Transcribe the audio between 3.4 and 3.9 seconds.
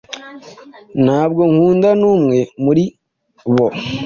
bo.